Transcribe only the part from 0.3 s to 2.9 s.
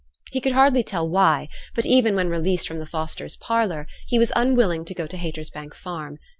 He could hardly tell why, but even when released from the